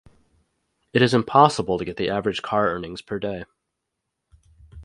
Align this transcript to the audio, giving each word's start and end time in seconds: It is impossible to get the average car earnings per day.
It 0.93 1.03
is 1.03 1.13
impossible 1.13 1.77
to 1.77 1.85
get 1.85 1.95
the 1.97 2.09
average 2.09 2.41
car 2.41 2.69
earnings 2.69 3.03
per 3.03 3.19
day. 3.19 3.43